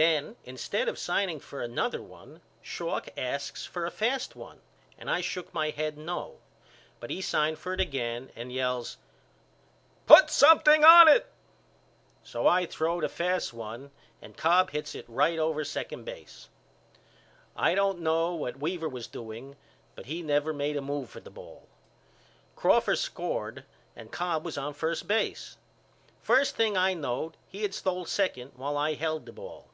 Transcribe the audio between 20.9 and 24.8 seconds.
for the ball. Crawford scored and Cobb was on